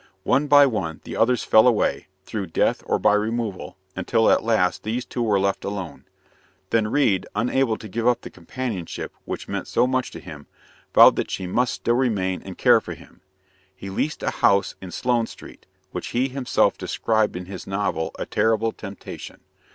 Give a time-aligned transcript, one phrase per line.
[0.23, 4.81] One by one, the others fell away, through death or by removal, until at last
[4.81, 6.05] these two were left alone.
[6.71, 10.47] Then Reade, unable to give up the companionship which meant so much to him,
[10.95, 13.21] vowed that she must still remain and care for him.
[13.75, 18.09] He leased a house in Sloane Street, which he has himself described in his novel
[18.17, 19.41] A Terrible Temptation.